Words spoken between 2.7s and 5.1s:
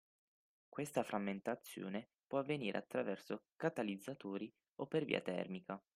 attraverso catalizzatori o per